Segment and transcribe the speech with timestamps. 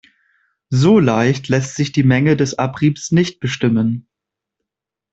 [0.71, 4.07] So leicht lässt sich die Menge des Abriebs nicht bestimmen.